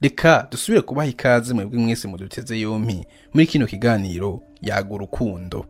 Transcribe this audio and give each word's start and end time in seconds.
reka 0.00 0.46
dusubire 0.50 0.82
kubaha 0.82 1.08
ikaze 1.08 1.54
mwebwe 1.54 1.78
mwese 1.78 2.08
muduteze 2.08 2.60
yompi. 2.60 3.06
Muri 3.34 3.46
kino 3.46 3.66
kiganiro 3.66 4.40
yaga 4.62 4.94
urukundo. 4.94 5.66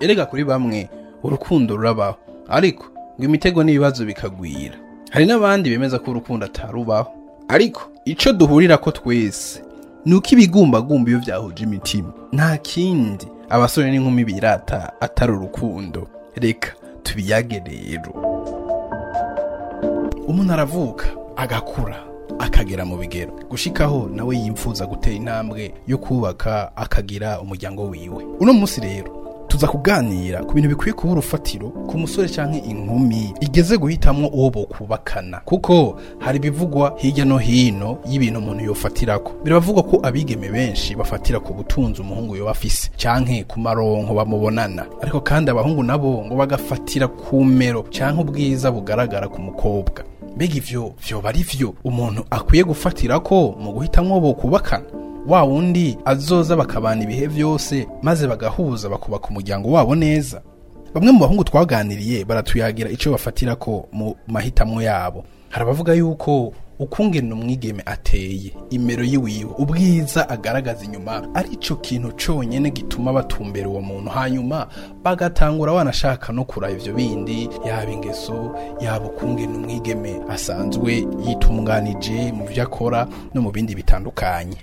Erega 0.00 0.26
kuri 0.26 0.44
bamwe 0.44 0.88
urukundo 1.22 1.76
rurabaho. 1.76 2.16
Ariko 2.48 2.84
ngo 3.18 3.24
imitego 3.24 3.62
n'ibibazo 3.64 4.04
bikagwira. 4.04 4.74
Hari 5.10 5.26
n'abandi 5.26 5.70
bemeza 5.70 5.98
ko 5.98 6.10
urukundo 6.10 6.46
atarubaho 6.46 7.12
ariko 7.48 7.82
ico 8.04 8.32
duhurira 8.32 8.76
ko 8.78 8.90
twese 8.92 9.62
ni 10.04 10.14
uko 10.14 10.28
ibigumbagumba 10.32 11.10
iyo 11.10 11.18
vyahuje 11.20 11.64
imitima. 11.64 12.12
Nta 12.32 12.56
kindi 12.56 13.26
abasore 13.48 13.90
n'inkumi 13.90 14.24
birata 14.24 14.92
atari 15.00 15.32
urukundo. 15.32 16.08
Reka 16.36 16.72
tubiyage 17.02 17.62
rero. 17.66 18.27
Umuntu 20.28 20.52
aravuka 20.52 21.06
agakura 21.36 21.96
akagera 22.38 22.84
mu 22.84 22.96
bigero. 22.96 23.32
Gushikaho 23.50 24.08
nawe 24.14 24.36
yimfuza 24.36 24.86
gutera 24.86 25.16
intambwe 25.16 25.72
yo 25.86 25.98
kubaka 25.98 26.76
akagira 26.76 27.40
umuryango 27.40 27.84
wiwe. 27.88 28.24
Uno 28.40 28.52
munsi 28.52 28.80
rero 28.80 29.14
tuza 29.48 29.66
kuganira 29.68 30.44
ku 30.44 30.52
bintu 30.54 30.68
bikwiye 30.68 30.92
kuba 30.92 31.12
urufatiro 31.12 31.68
ku 31.88 31.98
musore 31.98 32.28
canke 32.28 32.58
inkumi 32.58 33.32
igeze 33.40 33.76
guhitamwo 33.78 34.28
uwo 34.28 34.50
bokubakana. 34.50 35.40
Kuko 35.44 35.98
hari 36.18 36.36
ibivugwa 36.38 36.94
hirya 36.98 37.24
no 37.24 37.38
hino 37.38 37.98
y'ibintu 38.06 38.38
umuntu 38.38 38.64
yofatirako. 38.64 39.32
Biravugwa 39.44 39.82
ko 39.82 40.00
abigeme 40.02 40.48
benshi 40.48 40.94
bafatira 40.94 41.40
ku 41.40 41.54
butunzi 41.54 42.00
umuhungu 42.02 42.36
yoba 42.36 42.50
afise 42.50 42.90
canke 42.96 43.44
ku 43.44 43.60
maronko 43.60 44.14
bamubonana. 44.14 44.86
Ariko 45.02 45.20
kandi 45.20 45.50
abahungu 45.50 45.82
nabo 45.82 46.24
ngo 46.26 46.36
bagafatira 46.36 47.08
ku 47.08 47.44
mero 47.44 47.82
canke 47.90 48.20
ubwiza 48.20 48.70
bugaragara 48.70 49.28
ku 49.28 49.40
mukobwa. 49.40 50.04
Mbega 50.38 50.54
ivyo 50.54 50.94
vyoba 51.08 51.28
ari 51.28 51.42
vyo. 51.42 51.74
Umuntu 51.84 52.24
akwiye 52.30 52.64
gufatirako 52.64 53.56
mu 53.60 53.72
guhitamwo 53.72 54.20
bokubakana. 54.20 54.84
Wa 55.26 55.42
wundi 55.42 55.98
azoza 56.04 56.56
bakabana 56.56 57.02
ibihe 57.02 57.26
vyose 57.26 57.88
maze 58.02 58.26
bagahuza 58.26 58.88
bakubaka 58.88 59.28
umuryango 59.28 59.72
wabo 59.72 59.94
neza. 59.94 60.42
Bamwe 60.94 61.12
mu 61.12 61.18
bahungu 61.18 61.44
twaganiriye 61.44 62.24
baratuyagira 62.24 62.90
ico 62.90 63.10
bafatirako 63.10 63.88
mu 63.92 64.14
mahitamwo 64.26 64.82
yabo. 64.82 65.24
Hari 65.48 65.62
abavuga 65.62 65.92
yuko 65.94 66.52
ukungena 66.78 67.34
umwigeme 67.34 67.82
ateye. 67.86 68.52
Imero 68.70 69.04
yiwiwe 69.04 69.50
ubwiza 69.58 70.28
agaragaza 70.28 70.84
inyuma 70.84 71.28
ari 71.34 71.56
cyo 71.56 71.76
kintu 71.76 72.12
conyene 72.16 72.70
gituma 72.70 73.12
batumbera 73.12 73.68
uwo 73.68 73.80
muntu. 73.80 74.10
Hanyuma 74.10 74.66
bagatangura 75.04 75.72
wanashaka 75.72 76.32
no 76.32 76.44
kuraba 76.44 76.74
ivyo 76.74 76.92
bindi. 76.94 77.48
Yaba 77.66 77.90
ingeso 77.92 78.54
yaba 78.80 79.06
ukungena 79.06 79.54
umwigeme 79.58 80.20
asanzwe 80.28 81.06
yitunganije 81.26 82.32
mu 82.32 82.44
vyo 82.46 82.62
akora 82.62 83.08
no 83.34 83.42
mu 83.42 83.50
bindi 83.50 83.74
bitandukanye. 83.74 84.56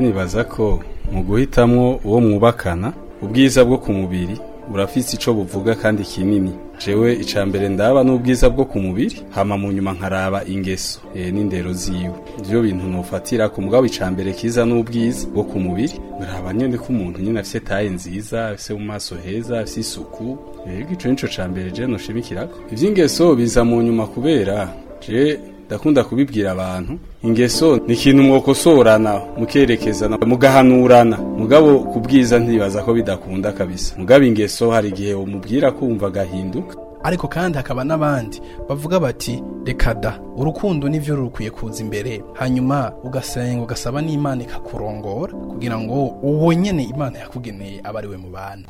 Nibaza 0.00 0.44
ko 0.44 0.78
mu 1.12 1.22
guhitamwo 1.26 2.00
uwo 2.04 2.20
mwubakana 2.20 2.92
ubwiza 3.22 3.64
bwo 3.64 3.78
ku 3.78 3.92
mubiri 3.92 4.38
burafise 4.70 5.16
ico 5.16 5.34
buvuga 5.34 5.74
kandi 5.74 6.02
kinini. 6.04 6.52
Jewe 6.86 7.12
ica 7.14 7.46
mbere 7.46 7.68
ndaba 7.68 8.04
n'ubwiza 8.04 8.50
bwo 8.50 8.64
ku 8.64 8.78
mubiri 8.80 9.16
hama 9.30 9.56
mu 9.58 9.72
nyuma 9.72 9.92
nkaraba 9.92 10.44
ingeso 10.44 11.00
e, 11.14 11.30
n'indero 11.32 11.72
ziwe. 11.72 12.10
Ivyo 12.40 12.62
bintu 12.62 12.84
nofatira 12.88 13.48
ku 13.48 13.62
mugabo 13.62 13.86
ica 13.86 14.10
mbere 14.10 14.32
kiza 14.32 14.64
n'ubwiza 14.64 15.26
bwo 15.28 15.44
ku 15.44 15.60
mubiri. 15.60 15.94
Nkaraba 16.18 16.52
nyene 16.54 16.76
ko 16.78 16.86
umuntu 16.88 17.20
nyene 17.20 17.40
afise 17.40 17.60
taye 17.60 17.88
nziza 17.90 18.48
afise 18.48 18.74
mu 18.74 18.80
maso 18.84 19.14
heza 19.24 19.60
afise 19.60 19.80
isuku. 19.80 20.38
Ego 20.78 20.92
ico 20.92 21.08
nico 21.08 21.26
ca 21.34 21.44
mbere 21.48 21.70
je 21.70 21.86
noshimikirako. 21.86 22.56
Ivy'ingeso 22.72 23.34
biza 23.36 23.64
mu 23.64 23.82
nyuma 23.82 24.06
kubera 24.06 24.68
je 25.08 25.38
ndakunda 25.70 26.04
kubibwira 26.04 26.52
abantu. 26.52 26.98
Ingeso 27.22 27.76
ni 27.86 27.94
ikintu 27.94 28.22
mwokosorana 28.22 29.20
mukerekezana 29.38 30.18
mugahanurana. 30.18 31.16
Mugabo 31.16 31.78
kubwiza 31.78 32.38
ntibaza 32.38 32.82
ko 32.82 32.94
bidakunda 32.94 33.52
kabisa. 33.52 33.94
Mugabo 33.98 34.24
ingeso 34.24 34.70
hari 34.70 34.88
igihe 34.88 35.14
umubwira 35.14 35.70
kumva 35.72 36.06
agahinduka. 36.06 36.76
Ariko 37.02 37.28
kandi 37.28 37.56
hakaba 37.58 37.84
n'abandi 37.84 38.40
bavuga 38.68 39.00
bati 39.00 39.42
reka 39.64 39.94
da 39.94 40.18
urukundo 40.36 40.88
nivyo 40.88 41.16
rukwiye 41.16 41.50
kuza 41.50 41.82
imbere. 41.82 42.22
Hanyuma 42.34 42.92
ugasenga 43.04 43.62
ugasaba 43.62 44.02
n'imana 44.02 44.42
ikakurongora 44.42 45.32
kugira 45.32 45.78
ngo 45.78 46.06
uwo 46.22 46.52
nyene 46.54 46.82
imana 46.84 47.18
yakugeneye 47.18 47.80
abe 47.84 47.98
ari 47.98 48.08
we 48.08 48.16
mu 48.16 48.30
bantu 48.30 48.68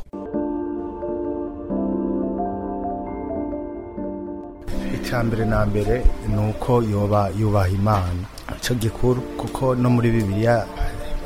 icambere 5.10 5.44
na 5.44 5.66
mbere 5.66 6.04
ni 6.28 6.38
uko 6.50 6.82
yoba 6.82 7.30
yubaha 7.38 7.68
imana. 7.68 8.22
Ico 8.62 8.74
gikuru 8.74 9.20
kuko 9.36 9.74
no 9.74 9.90
muri 9.90 10.10
bibiliya 10.10 10.66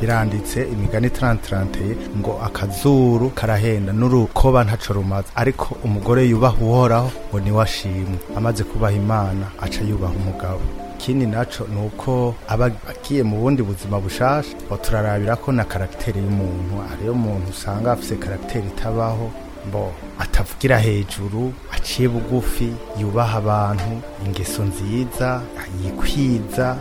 biranditse 0.00 0.62
imigani 0.72 1.10
tarantaranteye 1.10 1.96
ngo 2.18 2.40
akazuru 2.46 3.30
karahenda 3.30 3.92
n'urukoba 3.92 4.64
ntaco 4.64 4.92
rumaze. 4.92 5.28
Ariko 5.36 5.76
umugore 5.84 6.24
yubaha 6.24 6.56
uhoraho 6.64 7.10
ngo 7.28 7.40
ni 7.40 7.50
we 7.52 7.62
ashimwe. 7.62 8.16
Amaze 8.36 8.64
kubaha 8.64 8.92
imana 8.96 9.46
aca 9.60 9.80
yubaha 9.84 10.14
umugabo. 10.16 10.60
Ikindi 10.98 11.26
naco 11.26 11.66
ni 11.68 11.80
uko 11.86 12.34
aba 12.48 12.66
agiye 12.90 13.22
mu 13.22 13.36
bundi 13.36 13.62
buzima 13.62 14.00
bushasha 14.00 14.56
turarabira 14.82 15.36
ko 15.36 15.52
na 15.52 15.64
karagiteri 15.64 16.20
y'umuntu. 16.24 16.80
Hariyo 16.88 17.12
umuntu 17.12 17.50
usanga 17.50 17.92
afise 17.92 18.16
karagiteri 18.16 18.68
itabaho 18.68 19.28
bo 19.72 19.92
atavugira 20.18 20.78
hejuru 20.78 21.52
aciye 21.72 22.08
bugufi 22.08 22.72
yubaha 23.00 23.38
abantu 23.38 23.90
ingeso 24.26 24.62
nziza 24.64 25.40
yikwiza 25.84 26.76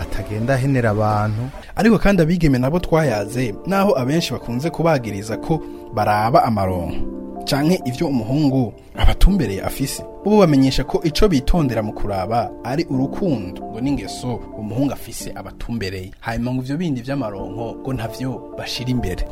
atagenda 0.00 0.54
ahenera 0.54 0.90
abantu. 0.90 1.42
Ariko 1.76 1.98
kandi 1.98 2.22
abigeme 2.22 2.58
nabo 2.58 2.78
twayaze 2.80 3.54
naho 3.66 3.98
abenshi 3.98 4.32
bakunze 4.32 4.70
kubagiriza 4.70 5.36
ko 5.36 5.62
baraba 5.94 6.44
amaronko 6.44 7.18
canke 7.44 7.80
ivyo 7.86 8.06
umuhungu 8.08 8.72
abatumbereye 8.96 9.62
afise. 9.62 10.02
Bo 10.24 10.38
bamenyesha 10.38 10.84
ko 10.84 11.00
ico 11.04 11.28
bitondera 11.28 11.82
mu 11.82 11.92
kuraba 11.92 12.50
ari 12.64 12.84
urukundo 12.90 13.62
ngo 13.64 13.80
n'ingeso 13.80 14.34
umuhungu 14.58 14.92
afise 14.92 15.32
abatumbereye. 15.34 16.10
Hanyuma 16.20 16.52
ngo 16.54 16.62
ivyo 16.62 16.76
bindi 16.76 17.00
vy'amaronko 17.02 17.74
ngo 17.80 17.92
ntavyo 17.92 18.52
bashira 18.58 18.90
imbere. 18.90 19.24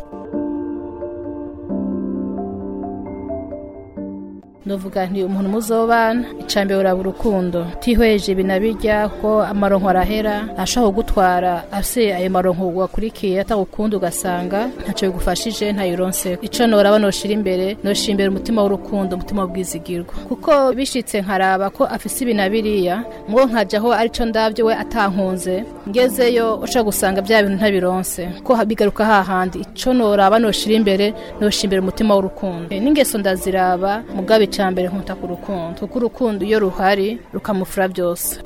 Ndavuga 4.66 5.06
nti 5.06 5.25
umuntu 5.25 5.49
muzobana 5.54 6.25
icambere 6.43 6.78
uraba 6.81 7.00
urukundo. 7.00 7.66
Tihweje 7.81 8.34
binabirya 8.34 9.09
ko 9.21 9.31
amaronko 9.53 9.88
arahera 9.88 10.37
ashaka 10.62 10.87
kugutwara 10.87 11.53
afise 11.72 12.03
ayo 12.19 12.31
maronko 12.31 12.65
wakurikiye 12.81 13.41
atagukunda 13.41 13.97
ugasanga 13.97 14.60
ntaco 14.82 15.03
bigufashije 15.06 15.66
ntayironse 15.72 16.28
ico 16.47 16.62
noraba 16.66 16.99
noshira 16.99 17.32
imbere 17.38 17.66
noshira 17.84 18.10
imbere 18.12 18.28
umutima 18.31 18.59
w'urukundo 18.62 19.10
umutima 19.16 19.43
w'ubwizigirwa. 19.43 20.15
Kuko 20.28 20.50
bishitse 20.76 21.16
nkaraba 21.22 21.71
ko 21.71 21.82
afise 21.97 22.19
ibinabiriya 22.25 22.97
mwo 23.28 23.43
nkajaho 23.47 23.88
arico 24.00 24.25
ndavyo 24.26 24.62
we 24.66 24.75
atankunze 24.75 25.55
ngezeyo 25.88 26.47
uca 26.65 26.81
gusanga 26.88 27.21
vya 27.22 27.43
bintu 27.43 27.56
ntabironse. 27.62 28.22
Ko 28.44 28.50
bigaruka 28.66 29.05
hahandi 29.06 29.59
ico 29.62 29.91
noraba 29.94 30.38
noshira 30.43 30.75
imbere 30.75 31.15
noshira 31.41 31.65
imbere 31.66 31.81
umutima 31.87 32.15
w'urukundo. 32.19 32.66
E, 32.75 32.81
n'ingeso 32.82 33.15
ndaziraba 33.19 34.03
mugabe 34.16 34.47
icambere 34.56 34.89
nkuta 34.89 35.12
ku 35.21 35.27
rukundo. 35.28 35.77
Kuko 35.84 35.94
urukundo 36.00 36.41
iyo 36.49 36.59
ruhari 36.65 37.21
rukamufura 37.34 37.89
byose. 37.93 38.41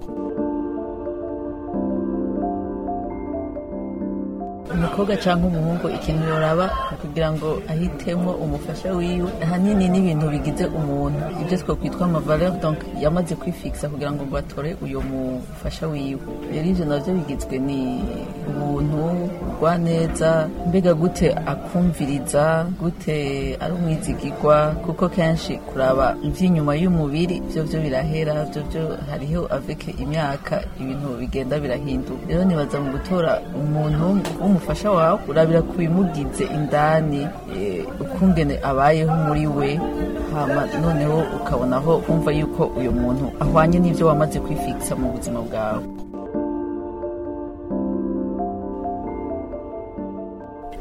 Umukobwa 5.00 5.16
cyangwa 5.25 5.49
umuhungu 5.49 5.87
ikintu 5.97 6.28
yoraba 6.28 6.66
kugira 7.00 7.33
ngo 7.33 7.49
ahitemo 7.72 8.31
umufasha 8.44 8.92
wiwe. 8.92 9.30
Ahanini 9.45 9.89
n'ibintu 9.89 10.28
bigize 10.28 10.65
umuntu. 10.69 11.24
Ibyo 11.41 11.57
twakwitwa 11.57 12.04
amavaleur 12.04 12.53
donc 12.60 12.77
yamaze 13.01 13.33
kwifixa 13.41 13.89
kugira 13.89 14.13
ngo 14.13 14.24
batore 14.28 14.77
uyo 14.84 15.01
mufasha 15.01 15.89
wiwe. 15.89 16.21
Rero 16.53 16.66
ivyo 16.69 16.84
navyo 16.84 17.15
bigizwe 17.16 17.57
ni 17.59 17.80
ubuntu 18.48 19.01
kugwa 19.41 19.78
neza 19.78 20.48
mbega 20.69 20.92
gute 20.95 21.33
akumviriza 21.33 22.66
gute 22.80 23.16
ari 23.60 23.72
umwizigirwa 23.72 24.77
kuko 24.84 25.09
kenshi 25.09 25.57
kuraba 25.65 26.16
ivy'inyuma 26.22 26.77
y'umubiri 26.77 27.41
vyo 27.48 27.63
vyo 27.65 27.80
birahera 27.80 28.45
vyo 28.53 28.63
vyo 28.69 28.83
hariho 29.10 29.48
avec 29.48 29.80
imyaka 30.01 30.60
ibintu 30.80 31.09
bigenda 31.21 31.57
birahinduka 31.59 32.21
rero 32.28 32.45
nibaza 32.45 32.77
mu 32.80 32.91
gutora 32.92 33.41
umuntu 33.57 34.04
w'umufasha 34.42 34.90
wawe 34.97 35.19
urabira 35.28 35.63
ku 35.63 35.72
bimugize 35.78 36.45
indani 36.45 37.28
eh, 37.57 37.84
ukungene 38.01 38.59
abayeho 38.63 39.15
muri 39.27 39.47
we 39.47 39.81
noneho 40.83 41.19
ukabonaho 41.37 41.98
kumva 41.98 42.31
yuko 42.33 42.63
uyu 42.78 42.92
muntu 42.92 43.25
ahwanye 43.41 43.78
n'ivyo 43.78 44.07
wamaze 44.07 44.41
kwifikisa 44.41 44.97
mu 44.97 45.13
buzima 45.13 45.41
bwawe. 45.42 45.83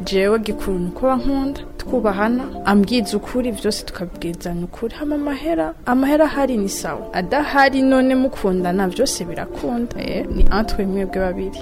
Jewe 0.04 0.40
gikuru 0.40 0.80
nuko 0.80 1.02
bankunda 1.08 1.60
tukubahana 1.78 2.44
ambwiza 2.66 3.18
ukuri 3.18 3.52
byose 3.52 3.86
tukabwizanya 3.86 4.64
ukuri 4.66 4.94
hama 4.96 5.16
amahera 5.16 5.74
amahera 5.86 6.26
ahari 6.26 6.58
ni 6.58 6.70
sawa. 6.70 7.14
Adahari 7.14 7.82
none 7.82 8.16
mukundana 8.16 8.88
byose 8.88 9.26
birakunda. 9.26 9.96
Eh, 10.02 10.26
ni 10.36 10.46
antwe 10.52 10.86
mwebwe 10.86 11.20
babiri. 11.20 11.60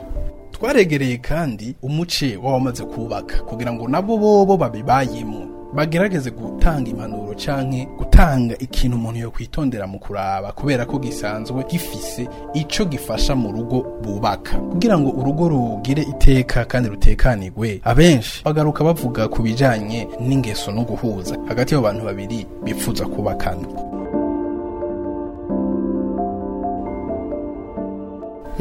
Twaregereye 0.59 1.17
kandi 1.17 1.75
umuce 1.81 2.37
w'abamaze 2.43 2.83
kubaka 2.83 3.37
kugira 3.43 3.73
ngo 3.73 3.87
nabo 3.87 4.17
bobo 4.17 4.57
babibayemo 4.57 5.47
bagerageze 5.73 6.31
gutanga 6.31 6.89
impanuro 6.89 7.33
canke 7.35 7.87
gutanga 7.97 8.55
ikintu 8.59 8.97
umuntu 8.97 9.19
yo 9.19 9.31
kwitondera 9.31 9.87
mu 9.87 9.99
kuraba 9.99 10.51
kubera 10.51 10.85
ko 10.85 10.97
gisanzwe 10.99 11.63
gifise 11.69 12.27
ico 12.53 12.85
gifasha 12.85 13.35
mu 13.35 13.51
rugo 13.51 13.85
bubaka. 14.01 14.57
Kugira 14.57 14.97
ngo 14.99 15.09
urugo 15.09 15.49
rugire 15.49 16.01
iteka 16.01 16.65
kandi 16.65 16.89
rutekanirwe 16.89 17.81
abenshi 17.83 18.41
bagaruka 18.45 18.83
bavuga 18.83 19.27
ku 19.27 19.41
bijanye 19.43 20.07
n'ingeso 20.19 20.71
no 20.71 20.81
guhuza. 20.83 21.35
Hagati 21.47 21.73
y'abo 21.73 21.83
bantu 21.87 22.05
babiri 22.05 22.45
bipfuza 22.63 23.05
kubakana. 23.05 23.67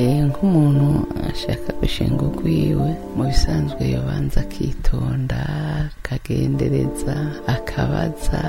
Nk'umuntu 0.05 0.89
ashaka 1.31 1.73
gushinga 1.81 2.23
urwiwe 2.29 2.91
mu 3.17 3.23
bisanzwe 3.29 3.81
yobanza 3.95 4.41
akitonda 4.41 5.41
akagendereza 5.99 7.17
akabaza. 7.47 8.43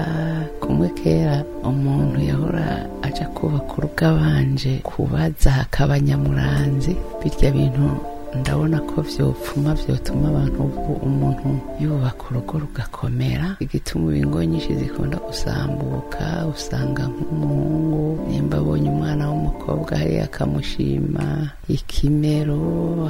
Kumwe 0.62 0.90
kera 1.00 1.44
umuntu 1.64 2.20
yahora 2.30 2.68
aja 3.02 3.26
kubaka 3.36 3.72
urugo 3.78 4.06
abanje 4.12 4.74
kubaza 4.84 5.50
hakaba 5.52 6.00
nyamuranzi 6.00 6.94
birya 7.24 7.52
bintu 7.52 7.88
ndabona 8.36 8.80
ko 8.90 9.02
vyopfuma 9.02 9.74
vyotuma 9.74 10.28
abantu 10.30 10.62
umuntu 11.08 11.48
yubaka 11.82 12.24
urugo 12.32 12.54
rugakomera. 12.60 13.56
Igituma 13.60 14.18
ingo 14.18 14.44
nyinshi 14.44 14.76
zikunda 14.76 15.18
gusambuka 15.18 16.46
usanga 16.54 17.04
nk'umuhungu 17.08 18.28
nimba 18.28 18.58
abonye 18.58 18.90
umwana 18.90 19.24
w'umukobwa 19.32 19.92
hariya 19.98 20.24
akamushima 20.28 21.26
ikimero 21.68 22.60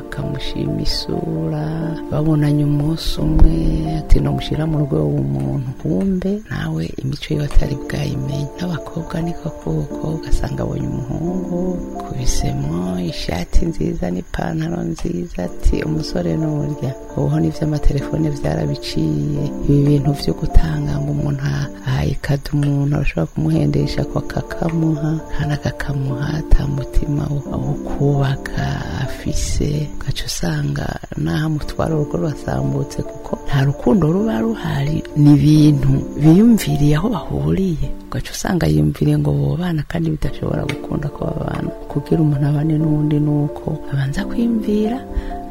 akamushima 0.02 0.82
isura. 0.88 1.66
Babonanye 2.12 2.64
umunsi 2.66 3.20
umwe 3.22 3.56
ati 4.00 4.20
nomushyira 4.22 4.64
mu 4.70 4.78
rugo 4.86 4.98
w'umuntu 5.14 5.70
wumve 5.86 6.32
nawe 6.50 6.84
imico 7.02 7.28
yiwe 7.34 7.46
atari 7.46 7.76
bwayimenye. 7.84 8.48
N'abakobwa 8.58 9.16
niko 9.22 9.50
kuko 9.50 10.04
ugasanga 10.18 10.62
abonye 10.64 10.88
umuhungu 10.88 11.58
kubisemo 12.02 13.00
ishati 13.12 13.66
nziza 13.66 14.06
n'ipantaro 14.14 14.82
nziza. 14.84 15.06
Ati 15.38 15.76
umusore 15.88 16.32
n'urya. 16.38 16.92
Ubuho 17.18 17.40
n'ivy'amatelefone 17.40 18.30
vyarabiciye 18.38 19.44
ibi 19.70 19.80
bintu 19.88 20.12
vyo 20.20 20.34
gutanga 20.34 20.94
ngo 21.02 21.12
umuntu 21.12 21.44
ahaye 21.88 22.14
kado 22.22 22.48
umuntu 22.54 22.96
arashobora 22.96 23.32
kumuhendesha 23.34 24.02
ko 24.10 24.20
akakamuha 24.20 25.12
kandi 25.34 25.54
akakamuha 25.58 26.28
ata 26.42 26.62
mutima 26.68 27.24
wo 27.32 27.74
kubaka 27.88 28.66
afise. 29.06 29.90
Ugaca 29.98 30.24
usanga 30.30 30.86
naho 31.18 31.46
amutwara 31.46 31.96
urugo 31.96 32.18
rurasambutse 32.18 33.02
kuko 33.02 33.32
nta 33.48 33.64
rukundo 33.66 34.12
ruba 34.14 34.38
ruhari. 34.46 35.04
Ni 35.18 35.34
ibintu 35.34 35.90
biyumviriye 36.22 36.96
aho 36.96 37.08
bahuriye. 37.10 37.88
Ugaca 38.08 38.32
usanga 38.36 38.68
yiyumviriye 38.68 39.18
ngo 39.18 39.32
bobana 39.34 39.82
kandi 39.90 40.14
bidashobora 40.14 40.62
gukunda 40.70 41.08
ko 41.10 41.20
babana 41.26 41.72
kugira 42.02 42.22
umuntu 42.22 42.46
abane 42.48 42.76
n'uwundi 42.78 43.18
nuko. 43.20 43.68
Abanza 43.92 44.26
kwiyumvira 44.26 45.00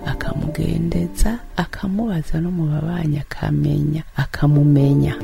akamugendeza 0.06 1.38
akamubaza 1.56 2.40
no 2.40 2.50
mu 2.50 2.64
babanyi 2.72 3.18
akamenya 3.24 4.02
akamumenya. 4.16 5.14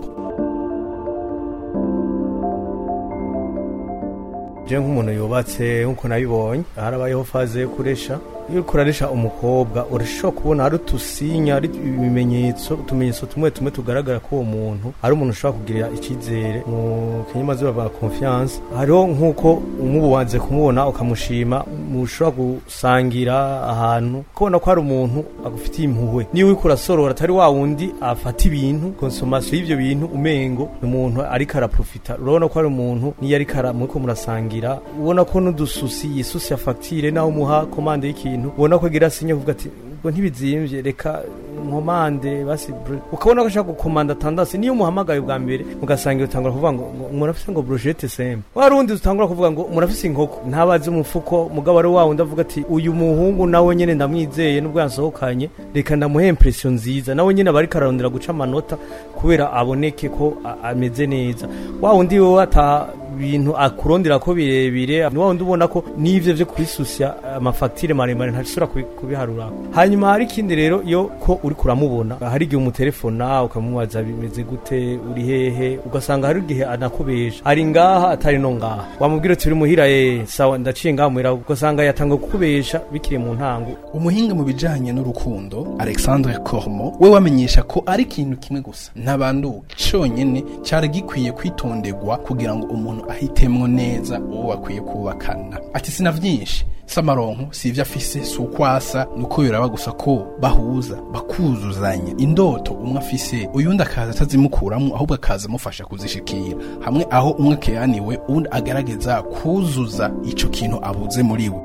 Nk'umuntu 4.72 5.12
yubatse 5.12 5.84
nk'uko 5.84 6.08
nabibonye 6.08 6.64
harabayeho 6.76 7.24
faze 7.24 7.60
yo 7.60 7.69
kuresha. 7.69 8.19
Iyo 8.50 8.58
uriko 8.60 8.72
uraresha 8.74 9.10
umukobwa 9.10 9.86
urashobora 9.90 10.36
kubona 10.40 10.62
hari 10.62 10.74
utusinya 10.76 11.54
hari 11.54 11.68
ibimenyetso 11.68 12.74
utumenyetso 12.74 13.26
tumwe 13.26 13.50
tumwe 13.50 13.70
tugaragara 13.70 14.20
ko 14.20 14.36
uwo 14.36 14.44
muntu. 14.44 14.92
Ari 15.02 15.12
umuntu 15.14 15.32
ushobora 15.32 15.58
kugirira 15.58 15.88
icyizere. 15.94 16.62
Mu 16.66 17.24
kinyamazina 17.32 17.72
ba 17.72 17.88
confiance. 17.88 18.60
Hariho 18.76 19.06
nk'uko 19.06 19.62
umububanze 19.80 20.38
kumubona 20.38 20.88
ukamushima 20.88 21.64
mushobora 21.92 22.36
gusangira 22.66 23.36
ahantu 23.72 24.24
kubona 24.34 24.58
ko 24.58 24.66
hari 24.70 24.80
umuntu 24.80 25.24
agufitiye 25.46 25.84
impuhwe. 25.88 26.26
Niyo 26.32 26.46
uriko 26.46 26.62
urasorora 26.68 27.10
atari 27.10 27.32
wa 27.32 27.48
wundi 27.48 27.90
afata 28.00 28.44
ibintu 28.48 28.86
konsomasiyo 29.00 29.58
y'ivyo 29.58 29.76
bintu 29.76 30.06
umengo 30.06 30.68
ni 30.82 30.88
umuntu 30.88 31.22
ariko 31.22 31.58
araprofita. 31.58 32.16
Urabona 32.18 32.48
ko 32.48 32.54
hari 32.54 32.66
umuntu 32.68 33.14
niyo 33.20 33.36
ariko 33.36 33.58
ara- 33.58 33.72
muriko 33.72 33.98
murasangira 33.98 34.78
ubona 35.00 35.24
ko 35.24 35.40
n'udususi 35.40 36.06
yisusi 36.16 36.52
ya 36.52 36.56
fagitire 36.58 37.10
naho 37.10 37.28
umuha 37.28 37.66
komande 37.66 38.06
y'ikintu. 38.08 38.41
Ubona 38.48 38.78
ko 38.78 38.86
agira 38.86 39.10
sinye 39.10 39.34
kuvuga 39.34 39.52
ati 39.52 39.68
ngo 40.02 40.10
ntibizimvye 40.10 40.82
reka 40.82 41.22
nkomande 41.66 42.44
basi 42.44 42.72
bro-" 42.72 43.00
ukabona 43.12 43.43
ko 43.43 43.46
ashaka 43.49 43.70
gukomanda 43.72 44.14
tandasi 44.14 44.58
niyo 44.58 44.72
umuhamagaye 44.72 45.20
bwa 45.20 45.38
mbere 45.38 45.64
mugasangira 45.81 46.28
utangura 46.28 46.52
kuvuga 46.52 46.72
ngo 46.72 46.84
murafise 47.12 47.52
ngo 47.52 47.62
brochette 47.62 48.08
sembe 48.08 48.43
warundi 48.54 48.93
utangura 48.93 49.26
kuvuga 49.28 49.50
ngo 49.50 49.69
murafise 49.72 50.06
inkoko. 50.06 50.40
Ntabazi 50.49 50.90
umufuko 50.90 51.50
mugabo 51.54 51.78
ari 51.78 51.88
wa 51.88 52.04
wundi 52.04 52.22
avuga 52.22 52.43
ati 52.43 52.64
uyu 52.70 52.93
muhungu 52.94 53.46
nawe 53.46 53.76
nyene 53.76 53.94
ndamwizeye 53.94 54.60
nubwo 54.60 54.81
yansohokanye 54.81 55.50
reka 55.75 55.96
ndamuhe 55.96 56.28
impression 56.28 56.75
nziza. 56.75 57.14
Nawe 57.14 57.34
nyene 57.34 57.50
aba 57.50 57.58
ariko 57.58 57.78
ararondera 57.78 58.08
guca 58.08 58.28
amanota 58.31 58.76
kubera 59.14 59.52
aboneke 59.52 60.08
ko 60.08 60.37
ameze 60.62 61.06
neza. 61.06 61.48
Wa 61.81 61.93
wundi 61.93 62.19
wewe 62.20 62.43
ata 62.43 62.87
bintu 63.19 63.56
akurondera 63.56 64.19
ko 64.19 64.34
birebire 64.34 65.10
ni 65.10 65.19
wa 65.19 65.26
wundi 65.26 65.43
ubona 65.43 65.69
ko 65.69 65.84
n'ivyo 65.98 66.34
vyo 66.34 66.46
kwisusya 66.46 67.14
amafagitire 67.37 67.94
maremare 67.94 68.32
ntashobora 68.32 68.66
kubi- 68.66 68.84
kubiharura 69.00 69.50
hanyuma 69.92 70.08
hari 70.08 70.24
ikindi 70.24 70.54
rero 70.56 70.82
iyo 70.82 71.04
ko 71.20 71.40
uri 71.42 71.54
kuramubona 71.54 72.16
hari 72.16 72.44
igihe 72.44 72.56
umutelefona 72.56 73.42
ukamubaza 73.42 74.02
bimeze 74.02 74.42
gute 74.42 74.98
uri 75.10 75.22
hehe 75.22 75.78
ugasanga 75.86 76.26
hari 76.26 76.40
igihe 76.40 76.64
anakubesha. 76.64 77.44
Ari 77.44 77.64
ngaha 77.64 78.10
atari 78.10 78.38
no 78.38 78.50
ngaha. 78.52 78.84
Wamubwira 79.00 79.34
uti 79.34 79.48
uri 79.48 79.54
muhira 79.56 79.86
ye 79.86 80.26
sawa 80.26 80.58
ndaciye 80.58 80.94
ngaha 80.94 81.32
ugasanga 81.34 81.84
yatanga 81.84 82.16
kukubesha 82.16 82.80
bikiri 82.92 83.18
mu 83.18 83.34
ntango. 83.34 83.72
Umuhinga 83.92 84.34
mu 84.34 84.44
bijanye 84.44 84.92
n'urukundo 84.92 85.76
alexandre 85.78 86.38
cormo 86.38 86.96
we 87.00 87.10
wamenyesha 87.10 87.62
ko 87.62 87.82
ari 87.86 88.02
ikintu 88.02 88.36
kimwe 88.36 88.60
gusa. 88.62 88.90
Ntabanduka 88.96 89.76
conyene 89.76 90.44
cari 90.64 90.88
gikwiye 90.88 91.32
kwitonderwa 91.32 92.17
kugira 92.17 92.55
ngo 92.56 92.67
umuntu 92.67 93.10
ahitemwo 93.10 93.69
neza 93.69 94.20
uwo 94.20 94.48
bakwiye 94.48 94.81
kubakana. 94.81 95.60
Ati 95.74 95.90
sina 95.90 96.12
vyinshi 96.12 96.64
si 96.93 97.01
amaronko 97.01 97.53
si 97.55 97.69
ivyo 97.69 97.82
afise 97.82 98.25
si 98.25 98.39
uko 98.39 98.67
asa 98.67 99.06
ni 99.17 99.25
uko 99.25 99.43
biraba 99.43 99.69
gusa 99.69 99.93
ko 99.93 100.27
bahuza 100.41 100.96
bakuzuzanya. 101.13 102.15
Indoto 102.19 102.72
umwe 102.72 102.99
afise 102.99 103.49
uyundi 103.55 103.82
akaza 103.82 104.11
atazimukuramwo 104.11 104.94
ahubwo 104.96 105.15
akaza 105.15 105.49
amufasha 105.49 105.84
kuzishikira. 105.84 106.56
Hamwe 106.81 107.06
aho 107.11 107.31
umwe 107.31 107.55
akeyaniwe 107.55 108.20
uwundi 108.29 108.49
agerageza 108.53 109.22
kuzuza 109.22 110.11
ico 110.25 110.49
kintu 110.49 110.79
abuze 110.84 111.22
muri 111.22 111.49
we. 111.49 111.61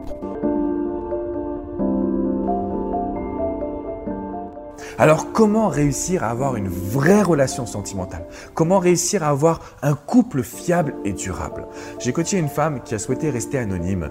Alors 4.99 5.31
comment 5.31 5.67
réussir 5.67 6.23
à 6.23 6.29
avoir 6.29 6.55
une 6.55 6.69
vraie 6.69 7.21
relation 7.21 7.65
sentimentale? 7.65 8.25
Comment 8.55 8.79
réussir 8.79 9.21
à 9.23 9.29
avoir 9.29 9.59
un 9.83 9.93
couple 9.93 10.41
fiable 10.41 10.95
et 11.05 11.13
durable? 11.13 11.67
J'ai 11.99 12.13
coaché 12.13 12.37
une 12.37 12.49
femme 12.49 12.81
qui 12.83 12.95
a 12.95 12.99
souhaité 12.99 13.29
rester 13.29 13.59
anonyme. 13.59 14.09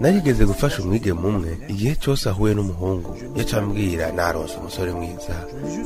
narigeze 0.00 0.44
gufasha 0.44 0.82
umwigeme 0.82 1.20
umwe 1.28 1.58
igihe 1.68 1.94
cyose 2.02 2.28
ahuye 2.28 2.54
n'umuhungu 2.54 3.10
yaca 3.36 3.56
ambwira 3.58 4.12
naronse 4.12 4.56
umusore 4.56 4.92
mwiza 4.92 5.36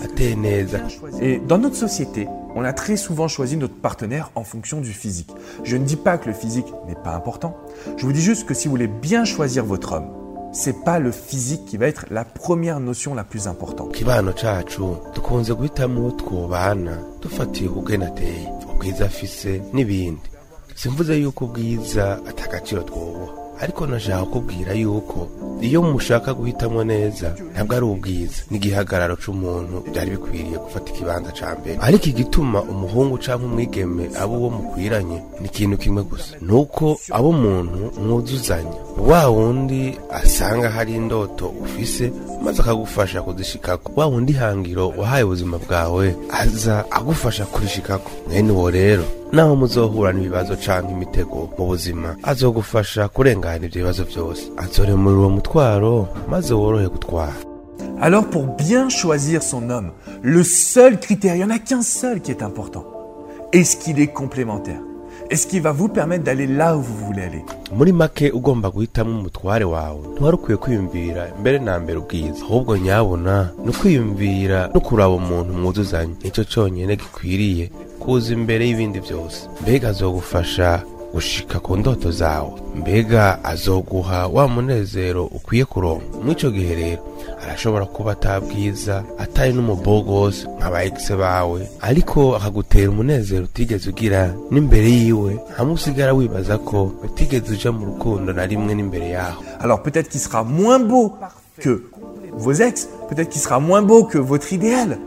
ateye 0.04 0.34
neza. 0.36 0.78
Et 1.20 1.40
dans 1.48 1.58
notre 1.58 1.76
société, 1.76 2.28
on 2.54 2.64
a 2.64 2.73
très 2.73 2.96
souvent 2.96 3.28
choisi 3.28 3.56
notre 3.56 3.75
partenaire 3.75 4.30
en 4.34 4.44
fonction 4.44 4.80
du 4.80 4.92
physique. 4.92 5.30
Je 5.64 5.76
ne 5.76 5.84
dis 5.84 5.96
pas 5.96 6.18
que 6.18 6.28
le 6.28 6.34
physique 6.34 6.73
n'est 6.87 6.94
pas 6.94 7.14
important. 7.14 7.56
Je 7.96 8.06
vous 8.06 8.12
dis 8.12 8.23
juste 8.23 8.46
que 8.46 8.54
si 8.54 8.68
vous 8.68 8.73
voulez 8.73 8.88
bien 8.88 9.25
choisir 9.25 9.64
votre 9.64 9.92
homme, 9.92 10.08
c'est 10.52 10.84
pas 10.84 11.00
le 11.00 11.11
physique 11.11 11.64
qui 11.66 11.76
va 11.76 11.88
être 11.88 12.06
la 12.11 12.25
première 12.25 12.78
notion 12.78 13.14
la 13.14 13.25
plus 13.25 13.49
importante. 13.49 13.92
Ariko 23.61 23.87
nashaka 23.87 24.25
kubwira 24.25 24.73
yuko 24.73 25.28
iyo 25.61 25.82
mushaka 25.82 26.34
guhitamo 26.34 26.84
neza 26.84 27.34
ntabwo 27.52 27.73
ari 27.76 27.84
ubwiza. 27.87 28.42
N'igihagararo 28.50 29.16
c'umuntu 29.16 29.76
byari 29.92 30.11
bikwiriye 30.11 30.58
gufata 30.58 30.92
ikibanza 30.92 31.30
ca 31.32 31.56
mbere. 31.61 31.78
Ariko 31.80 32.04
igituma 32.12 32.62
umuhungu 32.62 33.16
canke 33.18 33.44
umwigeme 33.46 34.11
abo 34.20 34.34
uwo 34.38 34.50
mukwiranye 34.50 35.18
ni 35.40 35.46
ikintu 35.49 35.76
kimwe 35.78 36.02
gusa. 36.02 36.37
Nuko 36.40 37.00
abo 37.11 37.28
umuntu 37.28 37.92
mwuzuzanya 38.02 38.76
wa 39.08 39.28
wundi 39.28 39.99
asanga 40.11 40.68
hari 40.70 40.94
indoto 40.94 41.49
ufise 41.64 42.12
maze 42.44 42.61
akagufasha 42.62 43.23
kuzishikako. 43.23 43.92
Wa 43.96 44.06
wundi 44.06 44.32
hangiro 44.32 44.88
wahaye 44.99 45.25
ubuzima 45.25 45.58
bwawe 45.58 46.16
aza 46.30 46.84
agufasha 46.90 47.44
kurishikako 47.46 48.11
mwene 48.28 48.52
uwo 48.52 48.70
rero 48.70 49.04
naho 49.34 49.56
muzohura 49.56 50.12
n'ibibazo 50.12 50.56
canke 50.56 50.92
imitego 50.92 51.48
mu 51.58 51.64
buzima. 51.66 52.08
Azogufasha 52.22 53.08
kurengana 53.08 53.66
ivyo 53.66 53.80
bibazo 53.82 54.04
byose 54.04 54.42
azoremura 54.56 55.16
uwo 55.18 55.30
mutwaro 55.30 56.08
maze 56.30 56.54
worohe 56.54 56.88
gutwara. 56.88 57.34
Alors 58.00 58.24
pour 58.30 58.44
bien 58.56 58.88
choisir 58.90 59.42
son 59.42 59.70
homme, 59.70 59.90
le 60.22 60.42
seul 60.42 60.98
critère, 60.98 61.34
il 61.36 61.38
n'y 61.38 61.44
en 61.44 61.50
a 61.50 61.58
qu'un 61.58 61.82
seul 61.82 62.20
qui 62.20 62.30
est 62.30 62.42
important. 62.42 62.84
Est-ce 63.52 63.76
qu'il 63.76 64.00
est 64.00 64.12
complémentaire? 64.12 64.80
Est-ce 65.30 65.46
qu'il 65.46 65.62
va 65.62 65.72
vous 65.72 65.88
permettre 65.88 66.24
d'aller 66.24 66.46
là 66.46 66.76
où 66.76 66.82
vous 66.82 67.06
voulez 67.06 67.22
aller? 67.22 67.44
Muri 67.72 67.92
make 67.92 68.30
ugomba 68.34 68.70
guhitamo 68.70 69.10
umutware 69.18 69.64
wawe. 69.64 69.98
Ntiwari 70.14 70.36
ukwiye 70.36 70.56
kwiyumvira 70.56 71.28
mbere 71.40 71.58
na 71.58 71.78
mbere 71.80 71.98
ubwiza. 71.98 72.44
Ahubwo 72.44 72.76
nyabona 72.76 73.50
ni 73.64 73.70
ukwiyumvira 73.70 74.70
no 74.74 74.80
kuraba 74.80 75.14
umuntu 75.14 75.52
mwuzuzanye. 75.52 76.14
Nicyo 76.24 76.44
cyonyine 76.44 76.96
gikwiriye 76.96 77.70
kuza 78.04 78.32
imbere 78.32 78.66
y'ibindi 78.68 79.00
byose. 79.00 79.38
Mbega 79.62 79.88
azogufasha 79.88 80.82
gushika 81.14 81.61
ku 81.61 81.76
ndoto 81.76 82.11
zawe. 82.11 82.52
Mbega 82.75 83.44
azoguha 83.44 84.26
wa 84.26 84.49
munezero 84.49 85.25
ukwiye 85.25 85.64
kuronka. 85.64 86.04
Mw'ico 86.25 86.50
gihe 86.50 86.75
rero 86.75 87.02
arashobora 87.42 87.84
kuba 87.87 88.12
atabwiza 88.12 89.04
atari 89.18 89.52
n'umubogose 89.52 90.46
nk'aba 90.58 90.84
egise 90.84 91.14
bawe. 91.16 91.61
Ariko 91.80 92.37
akagutera 92.37 92.90
umunezero 92.90 93.44
utigeze 93.44 93.90
ugira 93.90 94.34
n'imbere 94.50 94.90
yiwe 94.90 95.32
hamwe 95.56 95.75
usigara 95.75 96.12
wibaza 96.12 96.58
ko 96.58 96.92
utigeze 97.04 97.52
uja 97.52 97.73
mu 97.73 97.87
rukundo 97.87 98.32
na 98.32 98.46
rimwe 98.46 98.75
n'imbere 98.75 99.08
yaho. 99.08 99.42
Alors 99.61 99.82
peut-être 99.82 100.08
qu'il 100.11 100.20
sera 100.20 100.42
moins 100.44 100.78
beau 100.90 101.12
que 101.61 101.82
vos 102.32 102.61
ex, 102.61 102.88
peut-être 103.08 103.30
qu'il 103.30 103.40
sera 103.40 103.61
moins 103.61 103.82
beau 103.82 104.04
que 104.04 104.18
votre 104.18 104.52
idéal, 104.52 104.99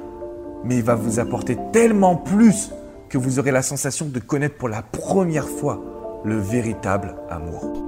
mais 0.63 0.77
il 0.77 0.83
va 0.83 0.95
vous 0.95 1.19
apporter 1.19 1.57
tellement 1.73 2.15
plus 2.15 2.69
que 3.09 3.17
vous 3.17 3.39
aurez 3.39 3.51
la 3.51 3.61
sensation 3.61 4.05
de 4.05 4.19
connaître 4.19 4.57
pour 4.57 4.69
la 4.69 4.81
première 4.81 5.47
fois 5.47 6.21
le 6.25 6.37
véritable 6.37 7.15
amour. 7.29 7.86